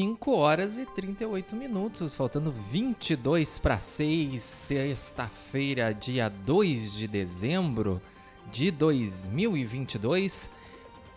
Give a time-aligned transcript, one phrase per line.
[0.00, 8.00] 5 horas e 38 minutos, faltando 22 para 6, sexta-feira, dia 2 de dezembro
[8.50, 10.48] de 2022.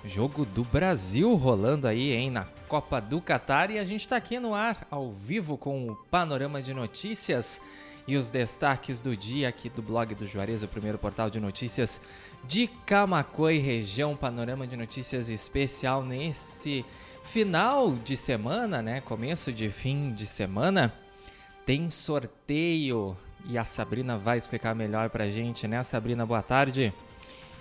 [0.03, 4.37] Jogo do Brasil rolando aí, hein, na Copa do Catar e a gente está aqui
[4.37, 7.61] no ar, ao vivo, com o panorama de notícias
[8.05, 12.01] e os destaques do dia aqui do blog do Juarez, o primeiro portal de notícias
[12.45, 16.83] de Camacuã e região, panorama de notícias especial nesse
[17.23, 19.01] final de semana, né?
[19.01, 20.93] Começo de fim de semana,
[21.65, 25.81] tem sorteio e a Sabrina vai explicar melhor pra gente, né?
[25.83, 26.93] Sabrina, boa tarde.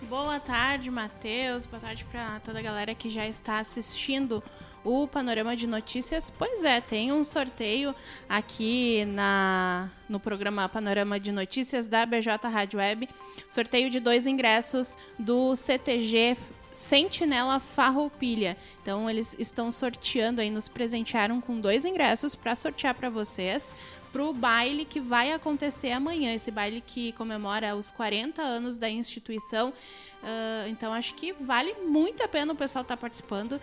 [0.03, 1.65] Boa tarde, Matheus.
[1.65, 4.43] Boa tarde para toda a galera que já está assistindo
[4.85, 6.33] o Panorama de Notícias.
[6.37, 7.95] Pois é, tem um sorteio
[8.29, 13.09] aqui na no programa Panorama de Notícias da BJ Rádio Web.
[13.49, 16.37] Sorteio de dois ingressos do CTG
[16.73, 18.57] Sentinela Farroupilha.
[18.83, 23.75] Então eles estão sorteando aí, nos presentearam com dois ingressos para sortear para vocês
[24.13, 26.35] para o baile que vai acontecer amanhã.
[26.35, 29.71] Esse baile que comemora os 40 anos da instituição.
[29.71, 33.59] Uh, então acho que vale muito a pena o pessoal estar tá participando.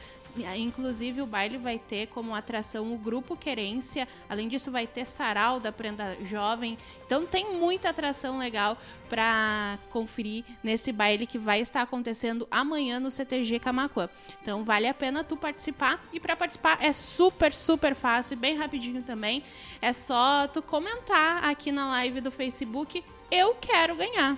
[0.58, 4.08] Inclusive, o baile vai ter como atração o Grupo Querência.
[4.30, 6.78] Além disso, vai ter sarau da Prenda Jovem.
[7.06, 8.78] Então, tem muita atração legal
[9.10, 14.10] para conferir nesse baile que vai estar acontecendo amanhã no CTG Camacuã.
[14.42, 16.04] Então, vale a pena tu participar.
[16.14, 19.44] E para participar é super, super fácil e bem rapidinho também.
[19.82, 24.38] É só tu comentar aqui na live do Facebook: Eu quero ganhar.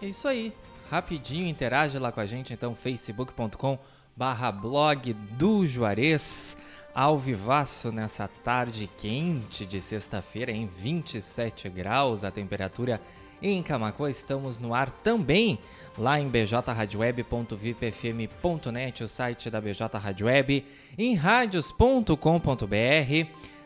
[0.00, 0.52] É isso aí.
[0.90, 6.56] Rapidinho, interage lá com a gente, então, facebook.com.br barra blog do Juarez,
[6.94, 12.98] ao vivaço nessa tarde quente de sexta-feira, em 27 graus a temperatura
[13.42, 14.08] em Camacuã.
[14.08, 15.58] Estamos no ar também
[15.98, 20.64] lá em bjradioweb.vipfm.net, o site da BJ Rádio Web,
[20.96, 22.16] em radios.com.br,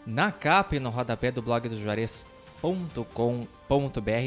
[0.05, 3.47] na capa e no rodapé do blog do Juarez.com.br,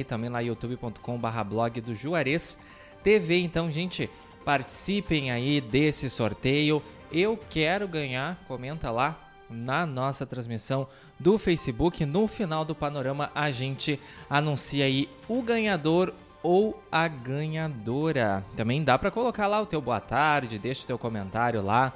[0.07, 2.59] também lá youtube.com barra blog do Juarez
[3.03, 3.39] TV.
[3.39, 4.09] Então, gente,
[4.45, 6.81] Participem aí desse sorteio.
[7.11, 10.87] Eu quero ganhar, comenta lá na nossa transmissão
[11.19, 12.05] do Facebook.
[12.05, 13.99] No final do panorama, a gente
[14.29, 18.43] anuncia aí o ganhador ou a ganhadora.
[18.55, 21.93] Também dá para colocar lá o teu boa tarde, deixa o teu comentário lá,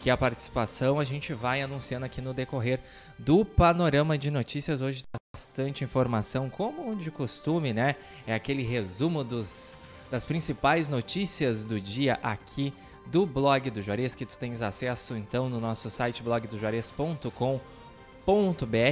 [0.00, 2.80] que a participação a gente vai anunciando aqui no decorrer
[3.18, 4.80] do panorama de notícias.
[4.80, 7.96] Hoje tá bastante informação, como de costume, né?
[8.26, 9.74] É aquele resumo dos
[10.12, 12.74] das principais notícias do dia aqui
[13.06, 17.60] do blog do Juarez, que tu tens acesso então no nosso site blogdojuarez.com.br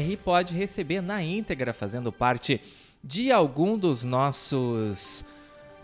[0.08, 2.58] e pode receber na íntegra, fazendo parte
[3.04, 5.26] de algum dos nossos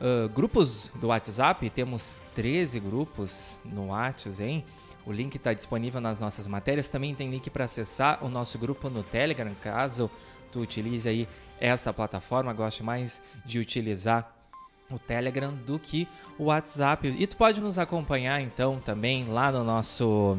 [0.01, 1.69] uh, grupos do WhatsApp.
[1.69, 4.65] Temos 13 grupos no WhatsApp, hein?
[5.05, 6.89] O link está disponível nas nossas matérias.
[6.89, 10.11] Também tem link para acessar o nosso grupo no Telegram, caso
[10.51, 11.29] tu utilize aí
[11.61, 14.36] essa plataforma, goste mais de utilizar
[14.91, 16.09] o Telegram do que
[16.39, 17.15] o WhatsApp.
[17.19, 20.39] E tu pode nos acompanhar então também lá no nosso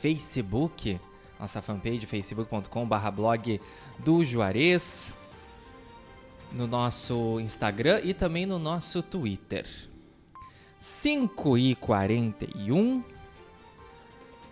[0.00, 1.00] Facebook,
[1.38, 3.60] nossa fanpage facebook.com/blog
[3.98, 5.14] do Juarez,
[6.52, 9.66] no nosso Instagram e também no nosso Twitter.
[10.78, 13.02] 5 e 41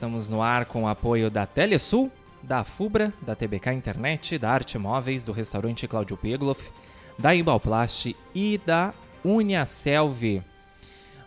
[0.02, 2.10] Estamos no ar com o apoio da Telesul,
[2.42, 6.72] da Fubra, da TBK Internet, da Arte Móveis, do restaurante Cláudio Pegloff,
[7.18, 8.92] da Imbalplast e da
[9.24, 10.42] Uniaselv.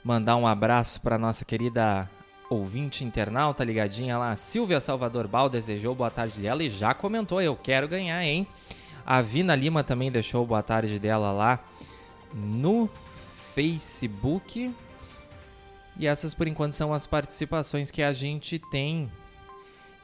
[0.03, 2.09] Mandar um abraço para nossa querida
[2.50, 7.56] ouvinte internauta ligadinha lá, Silvia Salvador Bal, desejou boa tarde dela e já comentou, eu
[7.56, 8.47] quero ganhar, hein?
[9.06, 11.63] A Vina Lima também deixou boa tarde dela lá
[12.34, 12.90] no
[13.53, 14.74] Facebook.
[15.97, 19.09] E essas por enquanto são as participações que a gente tem.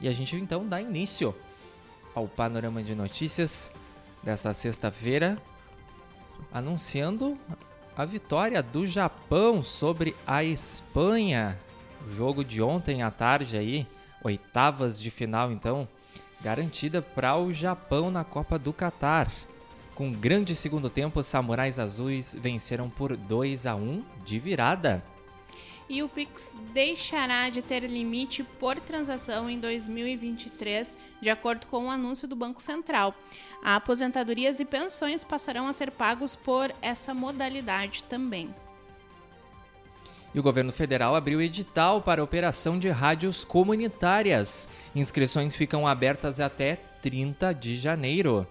[0.00, 1.34] E a gente então dá início
[2.14, 3.72] ao panorama de notícias
[4.22, 5.36] dessa sexta-feira,
[6.52, 7.38] anunciando
[7.96, 11.58] a vitória do Japão sobre a Espanha.
[12.06, 13.86] O jogo de ontem à tarde aí,
[14.24, 15.86] oitavas de final então,
[16.40, 19.30] garantida para o Japão na Copa do Catar.
[19.94, 25.04] Com grande segundo tempo, os Samurais Azuis venceram por 2 a 1 de virada
[25.88, 31.90] e o Pix deixará de ter limite por transação em 2023, de acordo com o
[31.90, 33.14] anúncio do Banco Central.
[33.62, 38.54] Aposentadorias e pensões passarão a ser pagos por essa modalidade também.
[40.34, 44.68] E o governo federal abriu edital para operação de rádios comunitárias.
[44.94, 48.46] Inscrições ficam abertas até 30 de janeiro.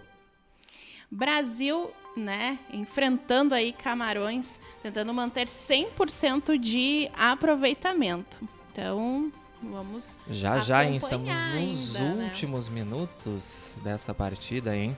[1.09, 8.41] Brasil né, enfrentando aí Camarões, tentando manter 100% de aproveitamento.
[8.71, 9.31] Então,
[9.63, 12.25] Vamos Já já acompanhar estamos nos ainda, né?
[12.25, 14.97] últimos minutos dessa partida, hein?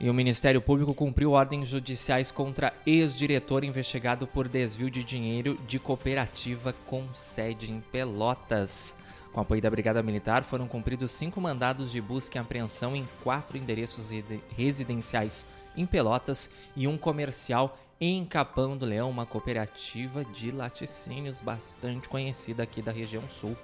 [0.00, 5.78] E o Ministério Público cumpriu ordens judiciais contra ex-diretor investigado por desvio de dinheiro de
[5.78, 8.94] cooperativa com sede em Pelotas.
[9.38, 13.56] Com apoio da Brigada Militar, foram cumpridos cinco mandados de busca e apreensão em quatro
[13.56, 14.10] endereços
[14.48, 15.46] residenciais
[15.76, 22.64] em Pelotas e um comercial em Capão do Leão, uma cooperativa de laticínios bastante conhecida
[22.64, 23.56] aqui da região sul.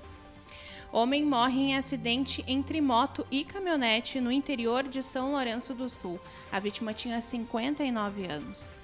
[0.93, 6.21] Homem morre em acidente entre moto e caminhonete no interior de São Lourenço do Sul.
[6.53, 8.84] A vítima tinha 59 anos.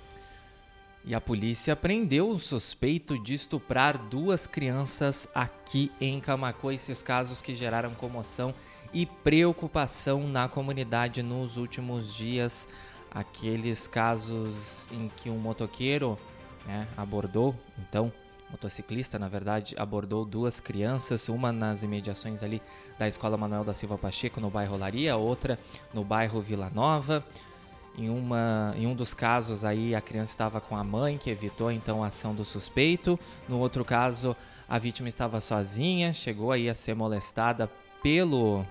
[1.04, 6.74] E a polícia prendeu o suspeito de estuprar duas crianças aqui em Camacuã.
[6.74, 8.54] Esses casos que geraram comoção
[8.92, 12.68] e preocupação na comunidade nos últimos dias.
[13.10, 16.18] Aqueles casos em que um motoqueiro
[16.66, 18.12] né, abordou, então,
[18.50, 22.60] motociclista, na verdade, abordou duas crianças, uma nas imediações ali
[22.98, 25.58] da Escola Manuel da Silva Pacheco, no bairro Laria, outra
[25.94, 27.24] no bairro Vila Nova.
[28.00, 31.70] Em, uma, em um dos casos aí a criança estava com a mãe, que evitou
[31.70, 33.20] então a ação do suspeito.
[33.46, 34.34] No outro caso,
[34.66, 37.70] a vítima estava sozinha, chegou aí a ser molestada
[38.02, 38.64] pelo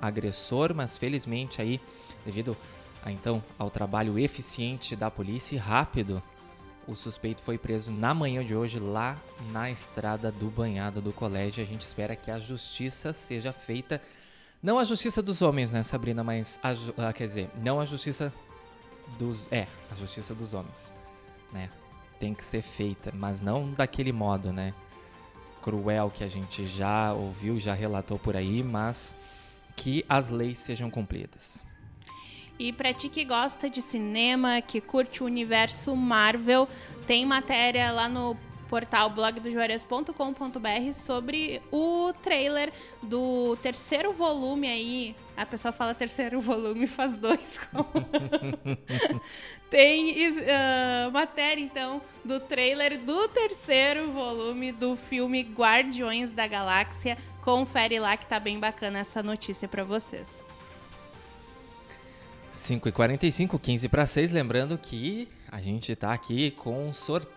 [0.00, 1.80] agressor, mas felizmente aí,
[2.24, 2.56] devido
[3.04, 6.22] a, então ao trabalho eficiente da polícia e rápido,
[6.86, 11.60] o suspeito foi preso na manhã de hoje lá na estrada do banhado do colégio.
[11.60, 14.00] A gente espera que a justiça seja feita,
[14.62, 18.32] não a justiça dos homens, né, Sabrina, mas a, ah, quer dizer, não a justiça
[19.18, 20.94] dos, é, a justiça dos homens,
[21.52, 21.70] né?
[22.18, 24.74] Tem que ser feita, mas não daquele modo, né?
[25.62, 29.16] Cruel que a gente já ouviu, já relatou por aí, mas
[29.74, 31.64] que as leis sejam cumpridas.
[32.58, 36.66] E pra ti que gosta de cinema, que curte o universo Marvel,
[37.06, 38.36] tem matéria lá no
[38.68, 42.72] portal blogdojuarez.com.br sobre o trailer
[43.02, 45.16] do terceiro volume aí.
[45.36, 47.58] A pessoa fala terceiro volume, faz dois.
[49.70, 50.14] tem
[50.50, 57.18] ah, matéria, então, do trailer do terceiro volume do filme Guardiões da Galáxia.
[57.42, 60.44] Confere lá que tá bem bacana essa notícia pra vocês.
[62.54, 64.32] 5h45, 15 para 6.
[64.32, 67.35] Lembrando que a gente tá aqui com um sorteio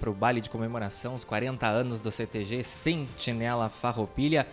[0.00, 4.46] para o baile de comemoração, os 40 anos do CTG Sentinela Farroupilha.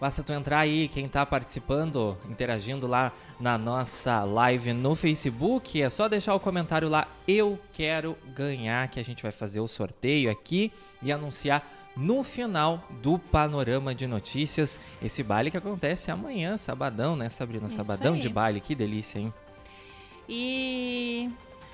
[0.00, 5.90] Basta tu entrar aí, quem tá participando, interagindo lá na nossa live no Facebook, é
[5.90, 10.30] só deixar o comentário lá, eu quero ganhar, que a gente vai fazer o sorteio
[10.30, 10.72] aqui
[11.02, 14.78] e anunciar no final do Panorama de Notícias.
[15.02, 17.68] Esse baile que acontece amanhã, sabadão, né, Sabrina?
[17.68, 19.34] Sabadão de baile, que delícia, hein?
[20.28, 21.28] E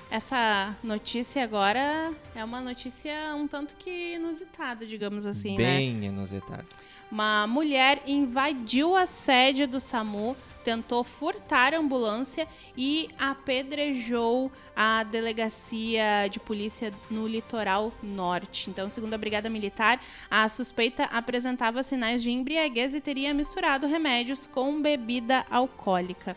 [0.09, 5.77] essa notícia agora é uma notícia um tanto que inusitada, digamos assim, né?
[5.77, 6.65] Bem inusitado.
[7.11, 16.27] Uma mulher invadiu a sede do SAMU, tentou furtar a ambulância e apedrejou a delegacia
[16.29, 18.69] de polícia no litoral norte.
[18.69, 24.47] Então, segundo a Brigada Militar, a suspeita apresentava sinais de embriaguez e teria misturado remédios
[24.47, 26.35] com bebida alcoólica.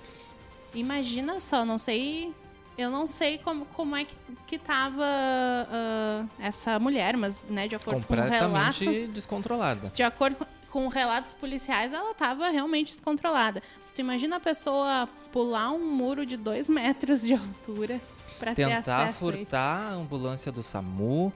[0.75, 2.35] Imagina só, não sei.
[2.79, 4.17] Eu não sei como, como é que,
[4.47, 8.45] que tava ah, essa mulher, mas, né, de acordo com o relato.
[8.45, 9.91] Completamente descontrolada.
[9.93, 13.61] De acordo com relatos policiais, ela estava realmente descontrolada.
[13.83, 18.01] Mas tu imagina a pessoa pular um muro de dois metros de altura
[18.39, 21.33] para ter Tentar furtar a ambulância do SAMU.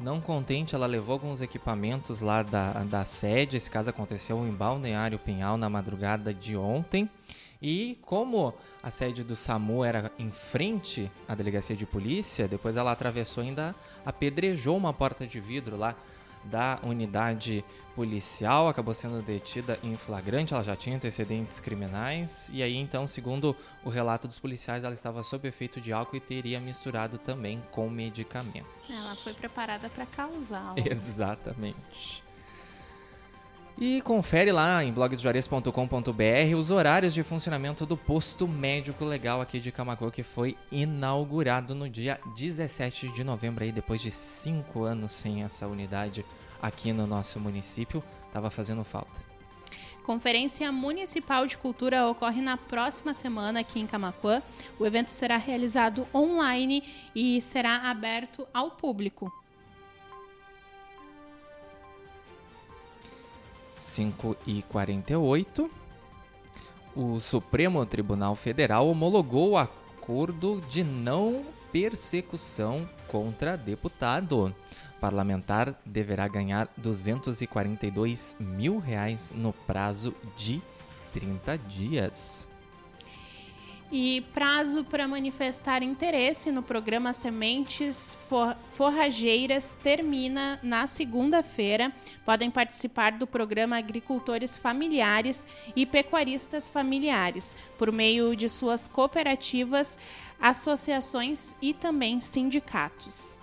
[0.00, 3.58] Não contente, ela levou alguns equipamentos lá da, da sede.
[3.58, 7.08] Esse caso aconteceu em Balneário Pinhal na madrugada de ontem.
[7.66, 8.52] E como
[8.82, 13.46] a sede do SAMU era em frente à delegacia de polícia, depois ela atravessou e
[13.48, 15.96] ainda apedrejou uma porta de vidro lá
[16.44, 22.76] da unidade policial, acabou sendo detida em flagrante, ela já tinha antecedentes criminais, e aí
[22.76, 27.16] então, segundo o relato dos policiais, ela estava sob efeito de álcool e teria misturado
[27.16, 28.66] também com medicamento.
[28.90, 30.74] Ela foi preparada para causar.
[30.84, 32.23] Exatamente.
[33.76, 39.72] E confere lá em blogdojuarez.com.br os horários de funcionamento do posto médico legal aqui de
[39.72, 45.42] Camacuã, que foi inaugurado no dia 17 de novembro, aí, depois de cinco anos sem
[45.42, 46.24] essa unidade
[46.62, 48.00] aqui no nosso município.
[48.32, 49.20] Tava fazendo falta.
[50.04, 54.40] Conferência Municipal de Cultura ocorre na próxima semana aqui em Camacuã.
[54.78, 59.32] O evento será realizado online e será aberto ao público.
[63.84, 65.70] 5 e 48,
[66.96, 74.46] o Supremo Tribunal Federal homologou o acordo de não persecução contra deputado.
[74.46, 80.62] O parlamentar deverá ganhar 242 mil reais no prazo de
[81.12, 82.48] 30 dias.
[83.96, 88.18] E prazo para manifestar interesse no programa Sementes
[88.70, 91.92] Forrageiras termina na segunda-feira.
[92.24, 95.46] Podem participar do programa Agricultores Familiares
[95.76, 99.96] e Pecuaristas Familiares por meio de suas cooperativas,
[100.40, 103.38] associações e também sindicatos.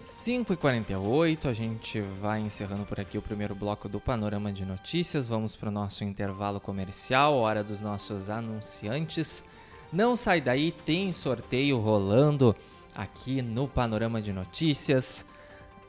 [0.00, 5.28] 5h48, a gente vai encerrando por aqui o primeiro bloco do Panorama de Notícias.
[5.28, 9.44] Vamos para o nosso intervalo comercial, hora dos nossos anunciantes.
[9.92, 12.54] Não sai daí, tem sorteio rolando
[12.94, 15.26] aqui no Panorama de Notícias.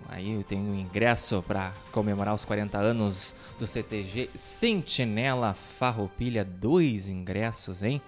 [0.08, 7.82] Aí tem um ingresso para comemorar os 40 anos do CTG Sentinela Farroupilha, dois ingressos,
[7.82, 8.02] hein?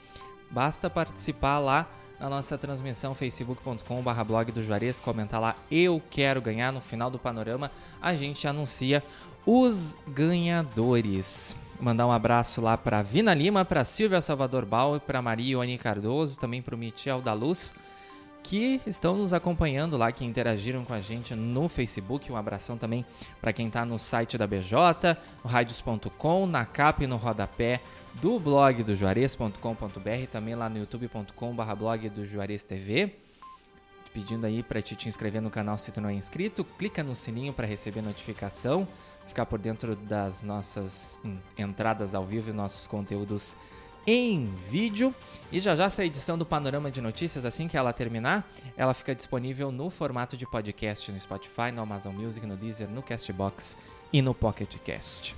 [0.52, 6.72] Basta participar lá na nossa transmissão facebook.com.br blog do Juarez, comentar lá eu quero ganhar
[6.72, 9.04] no final do panorama, a gente anuncia
[9.46, 11.56] os ganhadores.
[11.80, 16.38] Mandar um abraço lá para Vina Lima, para Silvia Salvador Bauer, para Maria Ione Cardoso,
[16.38, 17.74] também para o Michel da Luz,
[18.44, 22.30] que estão nos acompanhando lá, que interagiram com a gente no Facebook.
[22.30, 23.06] Um abração também
[23.40, 27.80] para quem está no site da BJ, no radios.com, na capa e no rodapé
[28.16, 33.16] do blog do Juarez.com.br, também lá no youtube.com.br blog do Juarez TV.
[34.14, 37.16] Pedindo aí para te, te inscrever no canal se tu não é inscrito, clica no
[37.16, 38.86] sininho para receber notificação
[39.30, 41.20] ficar por dentro das nossas
[41.58, 43.56] entradas ao vivo e nossos conteúdos
[44.06, 45.14] em vídeo.
[45.52, 49.16] E já já essa edição do Panorama de Notícias, assim que ela terminar, ela fica
[49.16, 53.78] disponível no formato de podcast no Spotify, no Amazon Music, no Deezer, no Castbox
[54.12, 55.36] e no Pocket Cast.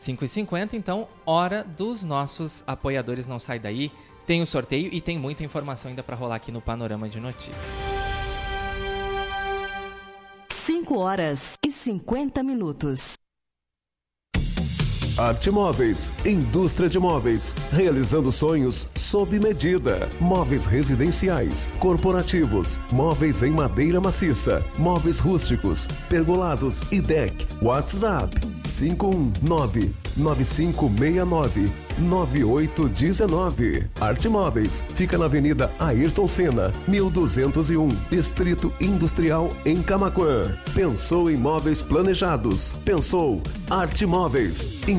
[0.00, 3.26] 5h50, então, hora dos nossos apoiadores.
[3.26, 3.92] Não sai daí.
[4.26, 7.93] Tem o sorteio e tem muita informação ainda para rolar aqui no Panorama de Notícias.
[10.84, 13.14] 5 horas e 50 minutos.
[15.16, 20.08] Arte Móveis, indústria de móveis, realizando sonhos sob medida.
[20.20, 27.46] Móveis residenciais, corporativos, móveis em madeira maciça, móveis rústicos, pergolados e deck.
[27.62, 33.88] WhatsApp 519 9569 9819.
[34.00, 40.50] Arte Móveis fica na Avenida Ayrton Senna, 1201, Distrito Industrial em Camaquã.
[40.74, 42.72] Pensou em móveis planejados?
[42.84, 43.40] Pensou
[43.70, 44.68] Arte Móveis,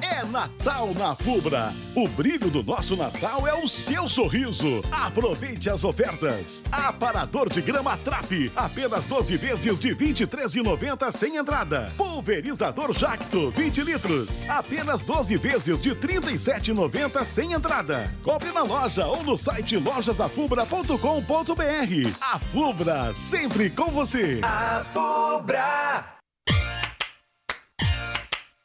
[0.00, 1.72] É Natal na Fubra.
[1.94, 4.82] O brilho do nosso Natal é o seu sorriso.
[4.90, 6.64] Aproveite as ofertas.
[6.70, 11.92] Aparador de grama Trap, apenas 12 vezes de R$ 23,90 sem entrada.
[11.96, 18.12] Pulverizador Jacto, 20 litros, apenas 12 vezes de R$ 37,90 sem entrada.
[18.22, 22.16] Compre na loja ou no site lojasafubra.com.br.
[22.20, 24.40] A Fubra, sempre com você.
[24.42, 26.17] A Fubra!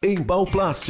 [0.03, 0.89] Embalplast,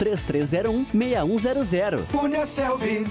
[0.00, 0.86] 3301
[1.38, 2.06] 6100.
[2.06, 3.06] Punha Selvi.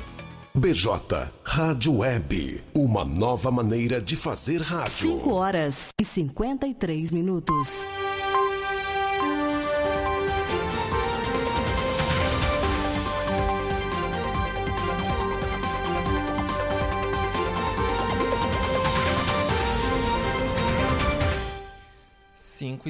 [0.56, 5.20] BJ Rádio Web, uma nova maneira de fazer rádio.
[5.20, 7.86] 5 horas e 53 minutos.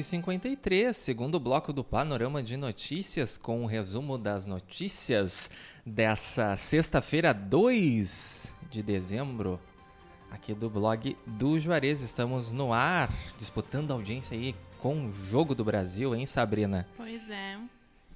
[0.00, 5.50] e cinquenta e três, segundo bloco do Panorama de Notícias, com o resumo das notícias
[5.84, 9.60] dessa sexta-feira, 2 de dezembro,
[10.30, 12.00] aqui do blog do Juarez.
[12.00, 16.88] Estamos no ar, disputando audiência aí com o Jogo do Brasil, hein, Sabrina?
[16.96, 17.58] Pois é.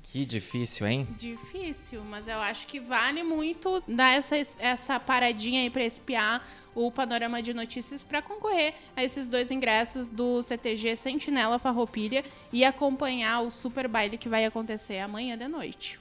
[0.05, 1.09] Que difícil, hein?
[1.17, 6.91] Difícil, mas eu acho que vale muito dar essa, essa paradinha aí para espiar o
[6.91, 13.41] panorama de notícias para concorrer a esses dois ingressos do CTG Sentinela Farroupilha e acompanhar
[13.41, 15.99] o super baile que vai acontecer amanhã de noite.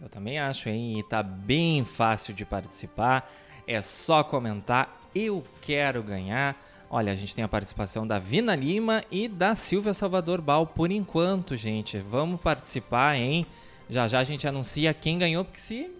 [0.00, 0.98] Eu também acho, hein?
[0.98, 3.30] E tá bem fácil de participar.
[3.66, 5.00] É só comentar.
[5.14, 6.60] Eu quero ganhar.
[6.90, 10.90] Olha, a gente tem a participação da Vina Lima e da Silvia Salvador Bal por
[10.90, 11.98] enquanto, gente.
[11.98, 13.46] Vamos participar, hein?
[13.88, 15.90] Já já a gente anuncia quem ganhou, porque se.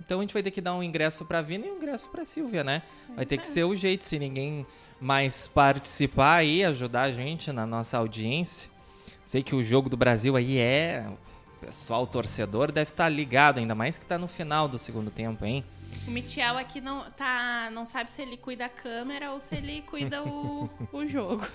[0.00, 2.24] Então a gente vai ter que dar um ingresso pra Vina e um ingresso pra
[2.24, 2.82] Silvia, né?
[3.14, 4.66] Vai ter que ser o jeito, se ninguém
[5.00, 8.70] mais participar aí, ajudar a gente na nossa audiência.
[9.24, 11.06] Sei que o jogo do Brasil aí é.
[11.56, 15.44] O pessoal torcedor deve estar ligado, ainda mais que tá no final do segundo tempo,
[15.44, 15.62] hein?
[16.06, 19.82] O Michel aqui não, tá, não sabe se ele cuida a câmera ou se ele
[19.82, 21.46] cuida o, o jogo.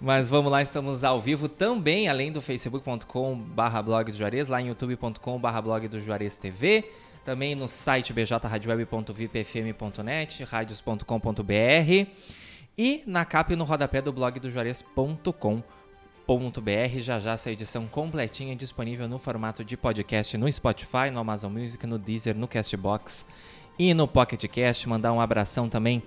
[0.00, 4.60] Mas vamos lá, estamos ao vivo também, além do facebook.com barra blog do Juarez, lá
[4.60, 6.90] em youtube.com barra blog do Juarez TV,
[7.24, 12.06] também no site bjradioweb.vipfm.net, radios.com.br
[12.78, 15.62] e na capa e no rodapé do blog do Juarez.com.br.
[16.98, 21.84] Já já essa edição completinha disponível no formato de podcast no Spotify, no Amazon Music,
[21.86, 23.26] no Deezer, no Castbox
[23.80, 24.86] e no Pocket Cast.
[24.86, 26.02] Mandar um abração também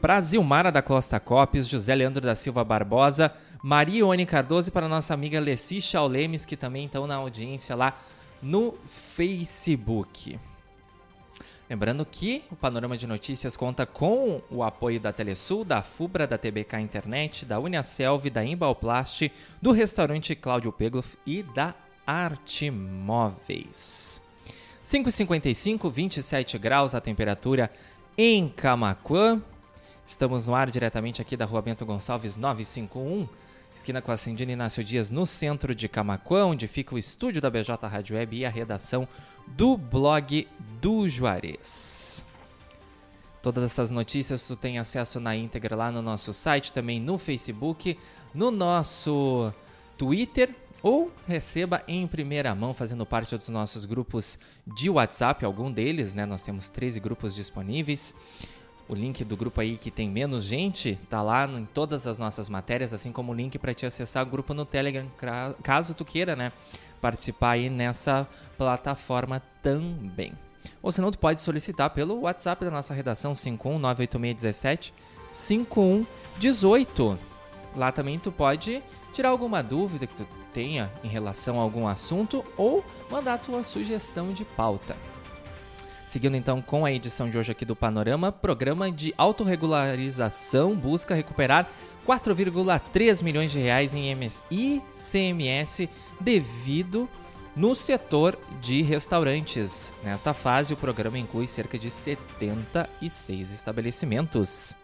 [0.00, 3.32] para Zilmara da Costa Copes, José Leandro da Silva Barbosa,
[3.62, 7.96] Maria Oni Cardoso e para nossa amiga Leci Chaulemes, que também estão na audiência lá
[8.42, 10.36] no Facebook.
[11.70, 16.36] Lembrando que o Panorama de Notícias conta com o apoio da Telesul, da FUBRA, da
[16.36, 19.30] TBK Internet, da Uniaselv, da Embalplast,
[19.62, 21.72] do restaurante Cláudio Pegloff e da
[22.04, 24.20] Arte Móveis.
[24.84, 27.70] 5h55, 27 graus a temperatura
[28.18, 29.40] em Camacuã.
[30.04, 33.28] Estamos no ar diretamente aqui da Rua Bento Gonçalves 951,
[33.72, 37.48] esquina com a Cindina Inácio Dias, no centro de Camacuã, onde fica o estúdio da
[37.48, 39.06] BJ Rádio Web e a redação
[39.46, 40.48] do blog
[40.80, 42.24] do Juarez.
[43.40, 47.96] Todas essas notícias tu tem acesso na íntegra lá no nosso site, também no Facebook,
[48.34, 49.54] no nosso
[49.96, 56.14] Twitter ou receba em primeira mão fazendo parte dos nossos grupos de WhatsApp, algum deles,
[56.14, 56.26] né?
[56.26, 58.14] Nós temos 13 grupos disponíveis.
[58.88, 62.48] O link do grupo aí que tem menos gente tá lá em todas as nossas
[62.48, 65.06] matérias, assim como o link para te acessar o grupo no Telegram,
[65.62, 66.52] caso tu queira, né,
[67.00, 70.32] participar aí nessa plataforma também.
[70.82, 74.92] Ou senão tu pode solicitar pelo WhatsApp da nossa redação 5198617
[75.32, 77.18] 5118.
[77.74, 82.44] Lá também tu pode tirar alguma dúvida que tu tenha em relação a algum assunto
[82.56, 84.96] ou mandar a tua sugestão de pauta.
[86.06, 91.70] Seguindo então com a edição de hoje aqui do Panorama, programa de autorregularização busca recuperar
[92.06, 94.14] 4,3 milhões de reais em
[94.50, 95.88] ICMS
[96.20, 97.08] devido
[97.56, 99.94] no setor de restaurantes.
[100.02, 104.76] Nesta fase, o programa inclui cerca de 76 estabelecimentos.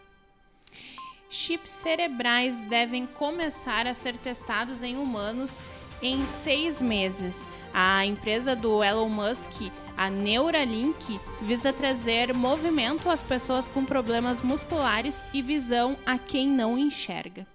[1.29, 5.59] Chips cerebrais devem começar a ser testados em humanos
[6.01, 7.47] em seis meses.
[7.73, 15.25] A empresa do Elon Musk, a Neuralink, visa trazer movimento às pessoas com problemas musculares
[15.33, 17.45] e visão a quem não enxerga.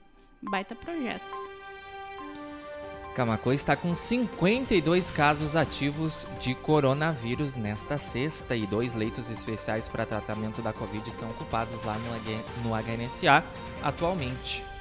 [0.40, 1.53] Baita projeto.
[3.14, 10.04] Camacuã está com 52 casos ativos de coronavírus nesta sexta e dois leitos especiais para
[10.04, 13.44] tratamento da Covid estão ocupados lá no, no HNSA
[13.82, 14.73] atualmente.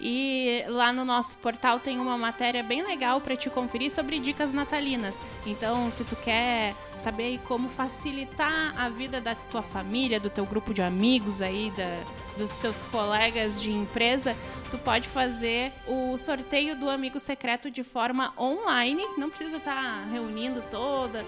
[0.00, 4.52] E lá no nosso portal tem uma matéria bem legal para te conferir sobre dicas
[4.52, 5.18] natalinas.
[5.44, 10.72] Então, se tu quer saber como facilitar a vida da tua família, do teu grupo
[10.72, 12.04] de amigos aí, da,
[12.36, 14.36] dos teus colegas de empresa,
[14.70, 19.04] tu pode fazer o sorteio do amigo secreto de forma online.
[19.16, 21.24] Não precisa estar tá reunindo toda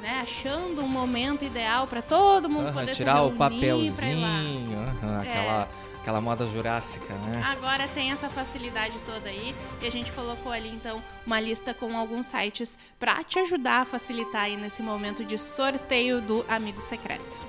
[0.00, 5.20] né, achando um momento ideal para todo mundo uhum, poder tirar se o papelzinho, uhum,
[5.20, 5.89] aquela é.
[6.00, 7.42] Aquela moda jurássica, né?
[7.44, 11.96] Agora tem essa facilidade toda aí e a gente colocou ali então uma lista com
[11.96, 17.40] alguns sites para te ajudar a facilitar aí nesse momento de sorteio do amigo secreto.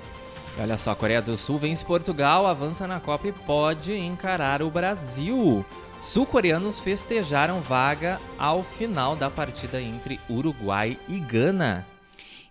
[0.58, 4.70] Olha só, a Coreia do Sul vence Portugal, avança na Copa e pode encarar o
[4.70, 5.64] Brasil.
[5.98, 11.86] Sul-coreanos festejaram vaga ao final da partida entre Uruguai e Gana.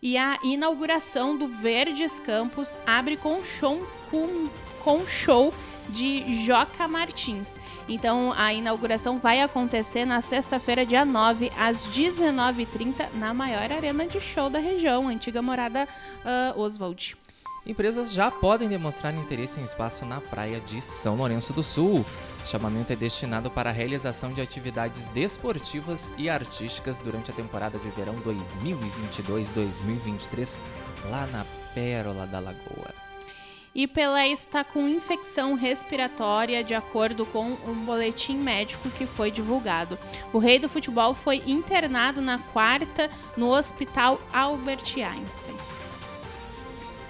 [0.01, 4.49] E a inauguração do Verdes Campos abre com show, com,
[4.83, 5.53] com show
[5.91, 7.59] de Joca Martins.
[7.87, 14.19] Então a inauguração vai acontecer na sexta-feira, dia 9, às 19h30, na maior arena de
[14.19, 15.87] show da região, antiga morada
[16.25, 17.15] uh, Oswald.
[17.65, 22.03] Empresas já podem demonstrar interesse em espaço na praia de São Lourenço do Sul.
[22.43, 27.77] O chamamento é destinado para a realização de atividades desportivas e artísticas durante a temporada
[27.77, 30.57] de verão 2022-2023,
[31.11, 33.00] lá na Pérola da Lagoa.
[33.73, 39.97] E Pelé está com infecção respiratória, de acordo com um boletim médico que foi divulgado.
[40.33, 45.55] O rei do futebol foi internado na quarta no Hospital Albert Einstein.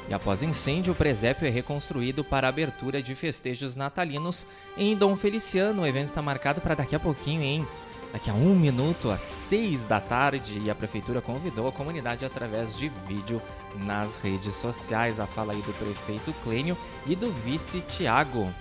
[0.07, 4.45] E após incêndio, o presépio é reconstruído para a abertura de festejos natalinos
[4.77, 5.81] em Dom Feliciano.
[5.81, 7.67] O evento está marcado para daqui a pouquinho, hein?
[8.11, 12.77] Daqui a um minuto, às seis da tarde, e a prefeitura convidou a comunidade através
[12.77, 13.41] de vídeo
[13.73, 15.19] nas redes sociais.
[15.19, 18.53] A fala aí do prefeito Clênio e do vice Tiago.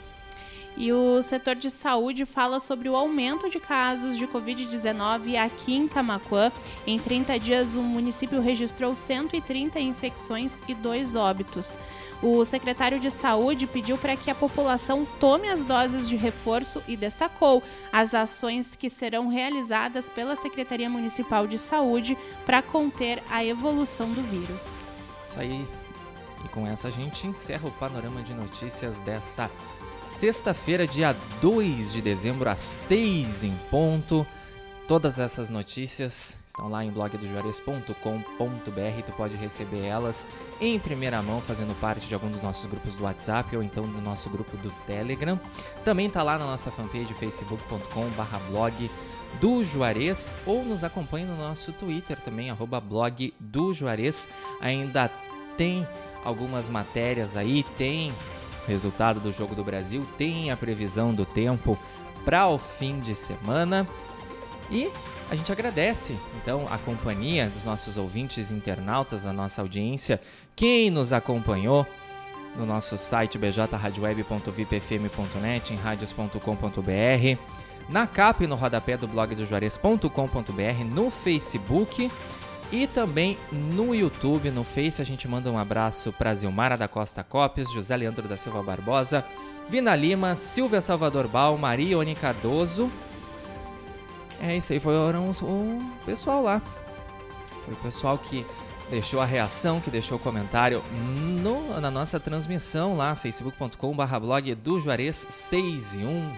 [0.76, 5.87] E o setor de saúde fala sobre o aumento de casos de Covid-19 aqui em
[5.87, 6.50] Camacuã.
[6.87, 11.78] Em 30 dias, o município registrou 130 infecções e dois óbitos.
[12.22, 16.96] O secretário de Saúde pediu para que a população tome as doses de reforço e
[16.96, 24.11] destacou as ações que serão realizadas pela Secretaria Municipal de Saúde para conter a evolução
[24.11, 24.76] do vírus.
[25.28, 25.66] Isso aí.
[26.44, 29.50] E com essa a gente encerra o panorama de notícias dessa
[30.10, 34.26] Sexta-feira, dia 2 de dezembro, às 6 em ponto.
[34.86, 39.02] Todas essas notícias estão lá em blogdojuarez.com.br.
[39.06, 40.28] Tu pode receber elas
[40.60, 44.00] em primeira mão, fazendo parte de algum dos nossos grupos do WhatsApp ou então do
[44.02, 45.40] nosso grupo do Telegram.
[45.84, 48.90] Também está lá na nossa fanpage facebook.com/blog
[49.40, 54.28] do Juarez ou nos acompanhe no nosso Twitter também, arroba blog do Juarez.
[54.60, 55.08] Ainda
[55.56, 55.86] tem
[56.24, 58.12] algumas matérias aí, tem
[58.66, 61.78] resultado do Jogo do Brasil, tem a previsão do tempo
[62.24, 63.86] para o fim de semana.
[64.70, 64.90] E
[65.30, 70.20] a gente agradece, então, a companhia dos nossos ouvintes internautas, da nossa audiência,
[70.56, 71.86] quem nos acompanhou
[72.56, 77.38] no nosso site bjradioweb.vipfm.net, em radios.com.br,
[77.88, 82.10] na capa e no rodapé do blog do Juarez.com.br, no Facebook
[82.72, 87.24] e também no YouTube, no Face, a gente manda um abraço para Zilmara da Costa
[87.24, 89.24] Cópios, José Leandro da Silva Barbosa,
[89.68, 92.90] Vina Lima, Silvia Salvador Bal, Maria Oni Cardoso.
[94.40, 96.62] É isso aí, foram o pessoal lá.
[97.64, 98.46] Foi o pessoal que
[98.90, 100.83] deixou a reação, que deixou o comentário
[101.42, 106.30] no, na nossa transmissão lá, facebook.com/blog do Juarez 6 e 1